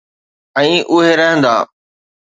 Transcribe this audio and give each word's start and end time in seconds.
۽ 0.61 0.65
اھي 0.95 1.09
رھندا. 1.19 1.55